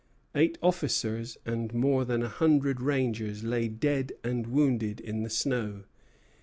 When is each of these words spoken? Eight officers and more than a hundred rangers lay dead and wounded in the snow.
Eight 0.33 0.57
officers 0.63 1.37
and 1.45 1.75
more 1.75 2.05
than 2.05 2.23
a 2.23 2.27
hundred 2.27 2.81
rangers 2.81 3.43
lay 3.43 3.67
dead 3.67 4.13
and 4.23 4.47
wounded 4.47 4.99
in 4.99 5.21
the 5.21 5.29
snow. 5.29 5.83